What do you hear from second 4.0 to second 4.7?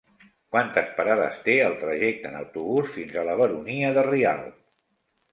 Rialb?